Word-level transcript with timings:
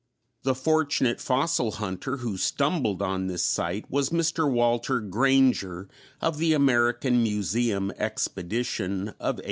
The 0.41 0.55
fortunate 0.55 1.21
fossil 1.21 1.73
hunter 1.73 2.17
who 2.17 2.35
stumbled 2.35 3.03
on 3.03 3.27
this 3.27 3.43
site 3.43 3.85
was 3.87 4.09
Mr. 4.09 4.51
Walter 4.51 4.99
Granger 4.99 5.87
of 6.19 6.39
the 6.39 6.53
American 6.53 7.21
Museum 7.21 7.91
expedition 7.97 9.09
of 9.19 9.37
1897. 9.37 9.39